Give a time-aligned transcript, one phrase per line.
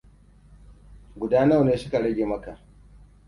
[1.15, 2.53] Guda nawa ne suka rage maka?